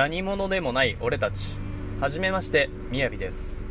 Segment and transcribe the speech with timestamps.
[0.00, 1.58] 何者でもない俺たち。
[2.00, 3.66] はじめましてみやびです。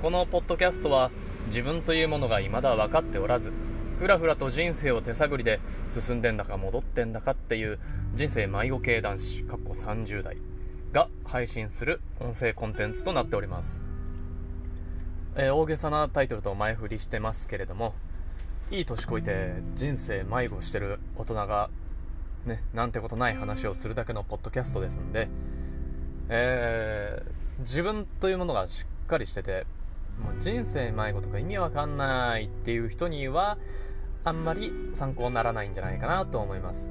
[0.00, 1.10] このポッドキャストは
[1.46, 3.52] 自分というものが未だ分かっておらず
[3.98, 7.80] ふらふらと人生を手探りで進んでんだか戻ってんだかっていう
[8.14, 10.36] 人生迷子系男子かっこ30代
[10.92, 13.84] が配信する音声コンテンツとなっております、
[15.34, 17.92] えー大げさなタイトルと前振りしてますけれども
[18.70, 21.70] いい年こいて人生迷子してる大人が
[22.46, 25.28] ねなんてことない話をするだけのポッドキャストですんで
[26.28, 29.66] えー自分というものがしっかりしてて
[30.22, 33.58] もう人生迷子とか意味わかんないっていう人には
[34.24, 36.90] あんまり参考にならないんじゃないかなと思います。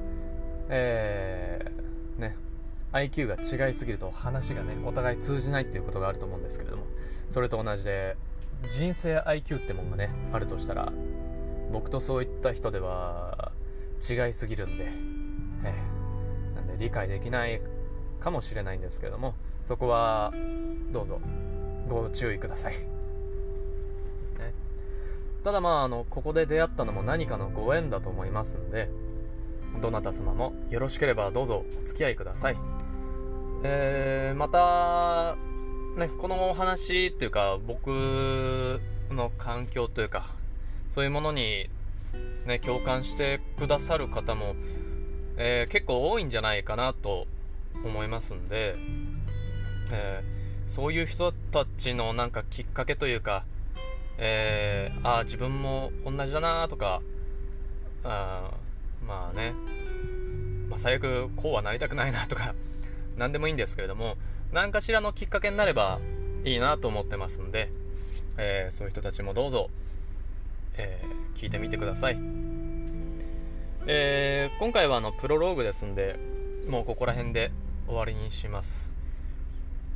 [0.70, 2.36] えー、ね
[2.94, 6.86] IQ が違いすぎると話がねお互い通じないっていうことがあると思うんですけれども
[7.30, 8.16] それと同じで
[8.70, 10.92] 人生 IQ ってもんがねあるとしたら
[11.72, 13.52] 僕とそういった人では
[14.10, 15.74] 違いすぎるんで、え
[16.54, 17.62] えなんで理解できない
[18.20, 20.34] かもしれないんですけどもそこは
[20.91, 21.20] どうぞ。
[21.88, 22.74] ご注意ください。
[22.74, 22.80] で
[24.27, 24.54] すね。
[25.44, 28.90] ただまああのここで出会ったのも何かのご縁だと思いますんで
[29.82, 32.58] どなた様もよろしければどうぞお付き合いください。
[33.63, 35.36] えー、また
[35.99, 40.30] ねこのお話っていうか僕の環境というか
[40.93, 41.70] そういうものに
[42.46, 44.55] ね共感してくださる方も、
[45.38, 47.27] えー結構多いんじゃないかなと
[47.84, 48.76] 思いますんで、
[49.91, 50.35] えー
[50.68, 53.45] そういう人たちのなんかきっかけというか、
[54.18, 57.01] えー、ああ自分も同じだなとか
[58.03, 58.51] あ
[59.05, 59.53] まあね、
[60.70, 62.55] まあ、最悪こうはなりたくないなとか
[63.18, 64.18] 何でもいいんですけれども
[64.51, 66.00] 何かしらのきっかけになれば
[66.44, 67.69] いいなと思ってますんで、
[68.38, 69.69] えーそういう人たちもどうぞ、
[70.78, 72.18] えー聞いてみてください、
[73.88, 76.18] えー今回はあのプロローグですんで
[76.68, 77.52] もうここら辺で
[77.88, 78.91] 終わりにします、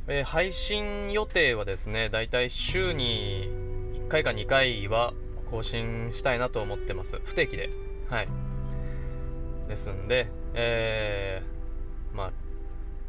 [0.06, 3.48] えー配信予定はですねだいたい週に
[4.06, 5.14] 1回か2回は
[5.50, 7.20] 更新したいなと思ってます。
[7.24, 7.70] 不定期で。
[8.08, 8.28] はい。
[9.68, 12.32] ですんでえーまあ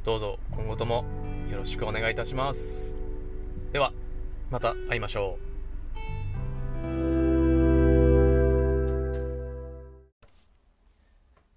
[0.04, 1.06] どうぞ今後とも
[1.52, 2.96] よろしくお願いいたします。
[3.72, 3.94] では
[4.50, 5.52] また会いましょう。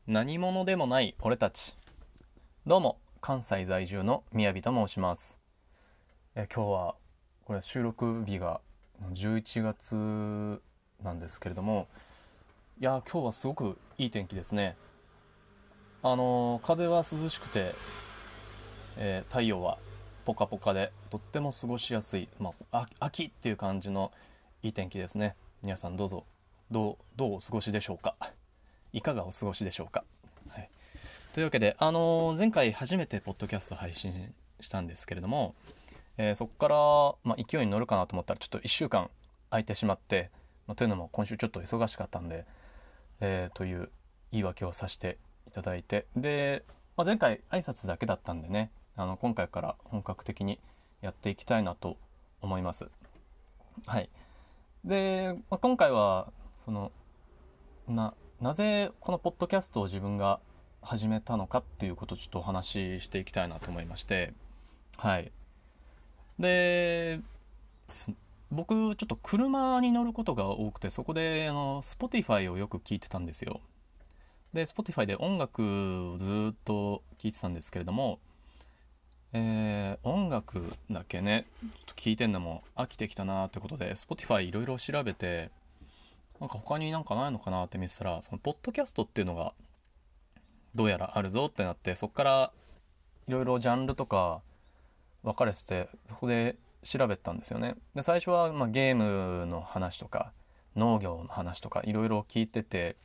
[0.06, 1.74] 何者でもない俺たち。
[2.66, 3.03] どうも。
[3.26, 5.38] 関西在住のみやびと申します。
[6.34, 6.94] え今日は
[7.46, 8.60] これ収録日が
[9.14, 10.60] 11月
[11.02, 11.88] なんですけれども
[12.78, 14.76] いや今日はすごくいい天気ですね。
[16.02, 17.74] あの風は涼しくて
[18.98, 19.78] えー太陽は
[20.26, 24.12] ポカポカでとっても過ごしやすい、まあ、秋っていう感じの
[24.62, 25.34] いい天気ですね。
[25.62, 26.26] 皆さんどうぞ
[26.70, 28.16] どうどうお過ごしでしょうか？
[28.92, 30.04] いかがお過ごしでしょうか、
[31.34, 35.56] というわけで、あのー前回初めてポッドキャスト配信したんですけれども、
[36.16, 36.76] えーそこから、
[37.28, 39.10] まあ、勢いに乗るかなと思ったらちょっと1週間
[39.50, 40.30] 空いてしまって、
[40.68, 42.46] まあというのも今週ちょっと忙しかったんで、
[43.20, 43.90] えーという
[44.30, 45.18] 言い訳をさせて
[45.48, 46.62] いただいてで、
[46.96, 50.60] まあ、前回挨拶だけだったんでねあの今回から本格的に
[51.02, 51.96] やっていきたいなと
[52.42, 52.86] 思います。
[53.88, 54.08] はい。
[54.84, 56.28] で、まあ、今回は
[56.64, 56.92] その
[57.88, 60.38] ななぜこのポッドキャストを自分が
[60.84, 64.32] 始めたのかっていうことをちょっとお話ししていきたいなと思いまして
[64.96, 65.32] はい。
[66.38, 67.20] で
[68.50, 73.60] 僕ちょっと車に乗ることが多くてそこであの Spotify をよく聞いてたんですよ。
[74.52, 78.20] で Spotify で音楽をずっと聞いてたんですけれども
[79.32, 85.50] えー音楽だけねちょっと聞いてんのも飽きてきたなってことで Spotify いろいろ調べて
[86.40, 89.52] なんか他になんかないのかなって見てたらそのポッドキャストっていうのが
[90.74, 92.52] どうやらあるぞってなってそこから
[93.28, 94.42] いろいろジャンルとか
[95.22, 97.76] 分かれててそこで調べたんですよね。
[97.94, 100.32] で最初はまあゲームの話とか
[100.76, 102.96] 農業の話とかいろいろ聞いてて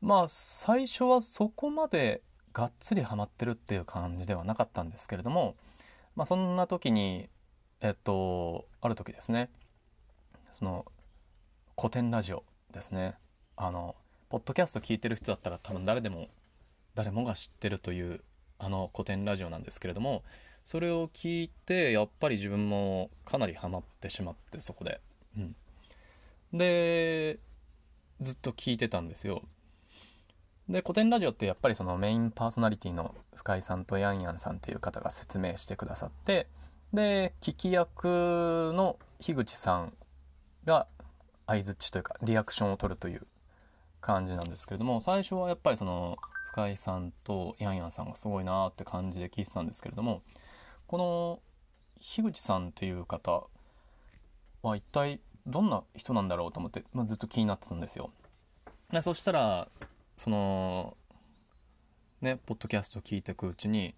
[0.00, 2.22] まあ最初はそこまで
[2.52, 5.54] がっつりハマってるっていう感じではなかったんですけれども
[6.16, 7.28] まあそんな時に
[7.80, 9.48] えっとある時ですね
[10.58, 10.84] その
[11.76, 13.14] 古典ラジオですね。
[13.56, 13.94] あの
[14.28, 16.28] ポッドキャスト聞いてる人だったら多分誰でも
[16.98, 18.22] 誰もが知ってるという
[18.58, 20.24] あの古典ラジオなんですけれども
[20.64, 25.00] それを聞いてやっぱり自分もかなりハマってしまってそこで、
[25.36, 25.54] うん、
[26.52, 27.38] で
[28.20, 29.42] ずっと聞いてたんですよ。
[30.68, 36.48] で古典ラジオってやっぱりそのメインパーソナリティの深井さんとヤンヤンさんっていう方が説明してくださって
[36.92, 39.92] で聞き役の樋口さん
[40.64, 40.88] が
[41.46, 43.24] 相づちというかリアクションを取るという
[44.00, 46.18] 感じなんですけれども最初はやっぱりその
[46.58, 50.22] カイさんとヤンヤンさんがすごいなって感じで聞いてたんですけれども
[50.88, 51.40] この
[52.00, 53.44] 樋口さんという方
[54.62, 58.10] は一体どんな人なんだろうと思って、まあ、ずっと気になってたんですよ。
[58.90, 59.68] でそしたら
[60.16, 60.96] その
[62.20, 63.94] ねポッドキャスト聞いてくうちに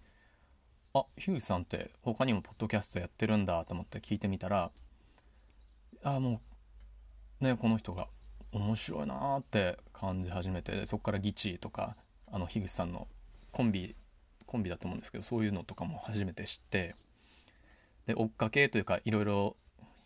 [0.93, 4.69] あ樋口さんって他にもポッドキャストやってるんだと思って聞いてみたら
[6.03, 6.41] あも
[7.41, 8.07] うねこの人が
[8.51, 11.95] 面白いなーって感じ始めてそこからギチとか
[12.31, 13.07] あの樋口さんの
[13.51, 13.95] コンビ
[14.45, 16.95] コンビだと思うんですけどそういうのとかも初めて知って
[18.05, 19.55] で追っかけというかいろいろ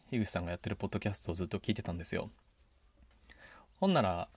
[0.10, 2.30] 樋口さんがやってるポッドキャストをずっと聞いてたんですよ。
[3.80, 4.28] ほんなら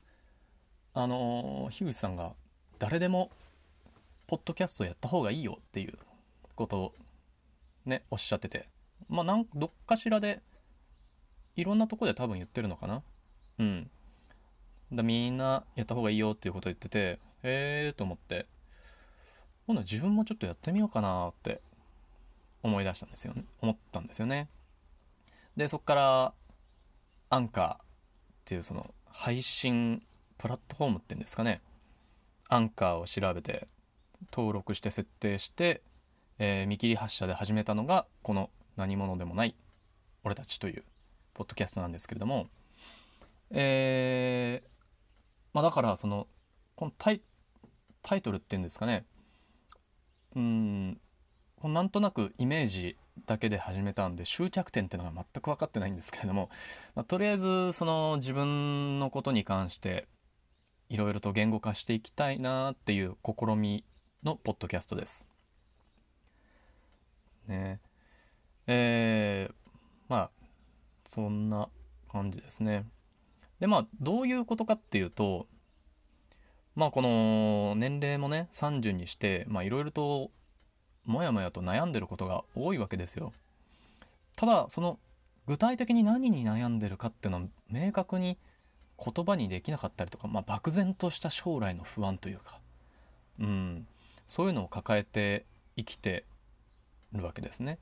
[0.94, 2.32] あの樋口さんが
[2.78, 3.30] 誰でも
[4.26, 5.98] ポッドキャストやった方がいいよっていう
[6.54, 6.94] ことを
[7.86, 8.68] ねおっしゃってて
[9.08, 10.42] まあなんどっかしらで
[11.56, 13.02] いろんなとこで多分言ってるのかな。
[13.58, 13.90] うん。
[14.92, 18.46] だみんなやった方がいいよっていうことを言っててへえーと思って。
[19.68, 21.60] 今度自分もちょっとやってみようかなって
[22.62, 23.44] 思い出したんですよね。
[23.60, 24.48] 思ったんですよね。
[25.58, 26.32] でそっから
[27.28, 27.78] アンカーっ
[28.46, 30.00] ていうその配信
[30.38, 31.60] プラットフォームっていうんですかね。
[32.48, 33.66] アンカーを調べて
[34.32, 35.82] 登録して設定して、
[36.38, 38.48] えー、見切り発車で始めたのがこの
[38.78, 39.54] 何者でもない
[40.24, 40.82] 俺たちという
[41.34, 42.48] ポッドキャストなんですけれども。
[43.50, 44.68] えー、
[45.58, 46.28] まあだからその
[46.76, 47.20] このタイ
[48.22, 49.04] トルっていうんですかね
[50.36, 51.00] うん
[51.64, 52.96] なんとなくイメージ
[53.26, 56.48] だけで始めたんで終着点っていうのが全く分かってないんですけれども、
[56.94, 60.06] まあ、とりあえずその自分のことに関して
[60.88, 63.82] いろいろと言語化していきたいなっていう試み
[64.22, 65.26] のポッドキャストです。
[67.48, 67.80] ね
[68.68, 69.54] えー、
[70.08, 70.30] まあ
[71.04, 71.68] そんな
[72.12, 72.86] 感じですね。
[73.60, 75.46] でまあどういうことかっていうと
[76.74, 80.30] まあこの年齢もね30にしていろいろと
[81.04, 83.32] もやもやと悩んでることが多いわけですよ。
[84.36, 84.98] ただその
[85.46, 88.38] 具体的に何に悩んでるかっていうのは明確に
[89.02, 92.60] 言葉にできなかったりとか、まあ、漠然とした将来の不安というか、
[93.40, 93.86] うん、
[94.26, 95.46] そういうのを抱えて
[95.76, 96.24] 生きて
[97.12, 97.78] るわけですね。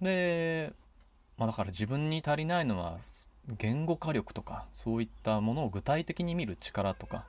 [0.00, 0.72] で、
[1.36, 2.98] まあ、だから自分に足りないのは
[3.48, 7.24] 言語化力とかそういったものを具体的に見る力とか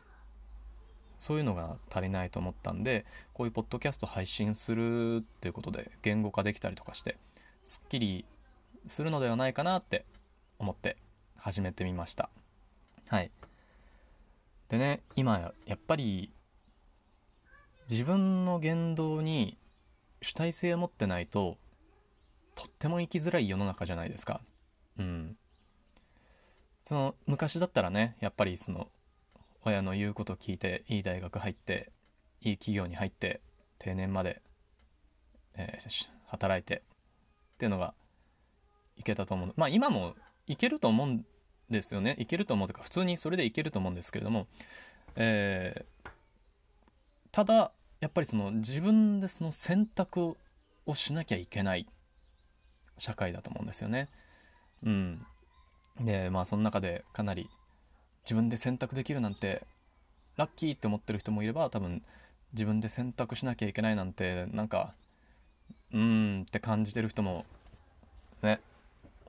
[1.18, 7.18] そういうのが足りないと思ったんでこういうポッドキャスト配信するっていうことで言語化できたりとかして
[7.64, 8.26] すっきり
[8.86, 10.06] するのではないかなって
[10.60, 10.98] 思って
[11.38, 12.30] 始めてみました。
[13.08, 13.32] はい。
[14.70, 16.32] でね今やっぱり
[17.90, 19.58] 自分の言動に
[20.22, 21.58] 主体性を持ってないと
[22.56, 24.42] とっても生きづらい世の中じゃないですか。
[25.00, 25.38] うん。
[26.84, 28.90] その昔だったらねやっぱりその
[29.66, 31.92] 親の言うことを聞いていい大学入って
[32.42, 33.40] いい企業に入って
[33.80, 34.42] 定年まで、
[35.56, 36.84] えー、働いて
[37.56, 37.94] っていうのが
[38.98, 40.16] いけたと思うまあ今も
[40.46, 41.26] いけると思うん
[41.70, 42.18] ですよね。
[42.20, 44.48] いけると思うというか普通にそれでいけると思うんですけれども、
[45.16, 46.10] えー、
[47.32, 47.72] ただ
[48.02, 50.36] やっぱりその自分でその選択
[50.86, 51.88] をしなきゃいけない
[52.98, 54.10] 社会だと思うんですよね。
[54.84, 55.26] うん、
[56.00, 57.50] でまあその中でかなり
[58.24, 59.64] 自分で選択できるなんて
[60.38, 62.02] ラッキーって思ってる人もいれば多分
[62.54, 64.94] 自分で選択しなきゃいけないなんてなんか
[65.92, 67.46] うーんって感じてる人も
[68.42, 68.60] ね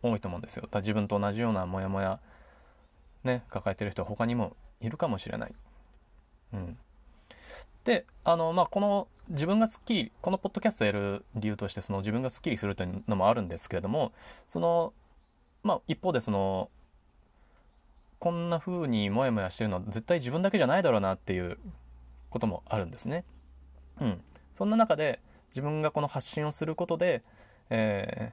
[0.03, 2.21] 多いと思うんですよだ自分と同じようなモヤモヤ
[3.25, 5.55] ね抱えてる人は他にもいるかもしれない。
[6.53, 6.77] うん、
[7.85, 14.13] であのまあこの自分がすっきりこのポッドキャストやる理由としてその自分がすっきりするというのもあるんですけれども
[14.47, 14.93] その
[15.65, 16.71] まあ一方でその
[18.21, 21.59] こんな風にモヤモヤしてるのは絶対自分だけじゃないだろうなっていう
[22.31, 23.25] こともあるんですね。
[24.01, 24.21] うん、
[24.55, 27.23] そんな中で自分がこの発信をすることで、
[27.71, 28.33] え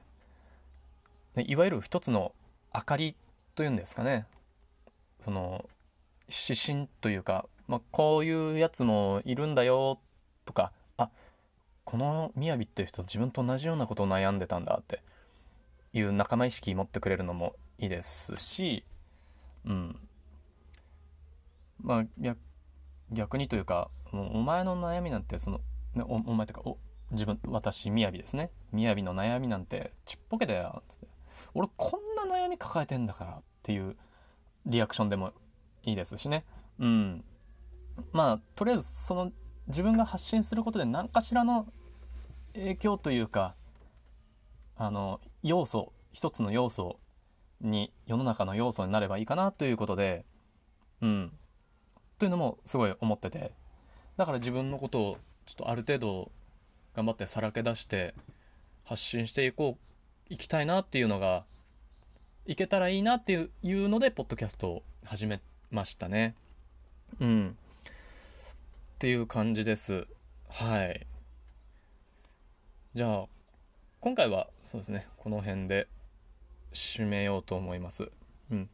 [1.36, 2.32] ー、いわゆる一つの
[2.74, 3.16] 明かり
[3.54, 4.26] というんですかね
[5.20, 5.64] その
[6.28, 10.00] 指針というか、まあ、こういうやつもいるんだよ
[10.44, 11.10] とかあ
[11.84, 15.02] この雅っていう人自分と同じようなことを悩んでたんだって
[15.92, 18.84] いう仲間意識持ってくれるのもいいですし
[19.64, 19.96] うん。
[21.82, 22.38] まあ逆
[23.10, 25.60] 逆にというかもうお前の悩みなんてその、
[25.94, 26.78] ね、おお前というかお
[27.10, 28.50] 自分私みやびですね。
[28.72, 30.82] みやびの悩みなんてちっぽけだよ
[31.54, 33.96] 俺こんな悩み抱えてんだからっていう
[34.66, 35.32] リアクションでも
[35.82, 36.44] いいですしね。
[36.78, 37.24] うん。
[38.12, 39.32] まあとりあえずその
[39.68, 41.66] 自分が発信することで何かしらの
[42.54, 43.54] 影響というか
[44.76, 46.98] あの要素一つの要素
[47.60, 50.24] に世の中の要素になればいいかなということで
[51.00, 51.32] うん。
[52.18, 53.52] というのもすごい思ってて
[54.16, 56.30] だから自分のことをちょっとある程度
[56.94, 58.14] 頑張ってさらけ出して
[58.84, 59.78] 発信していこ
[60.30, 61.44] ういきたいなっていうのが
[62.46, 66.34] いけたらいいなっていうのでポッドキャストを始めましたね。
[67.20, 67.56] うん。
[67.86, 67.92] っ
[68.98, 70.06] ていう感じです。
[70.48, 71.06] はい。
[72.94, 73.26] じゃあ
[74.02, 75.86] 今回はそうですねこの辺で
[76.72, 78.10] 締めようと思います。
[78.50, 78.68] うん。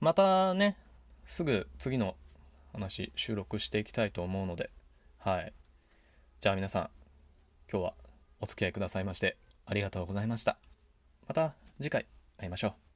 [0.00, 0.76] またね
[1.24, 2.16] すぐ次の
[2.72, 4.70] 話収録していきたいと思うので
[5.18, 5.52] はい。
[6.40, 6.90] じゃあ皆さん
[7.70, 7.94] 今日は
[8.40, 10.58] お付き合いくださいましてありがとうございました。
[11.28, 12.06] また次回
[12.38, 12.93] 会いましょう。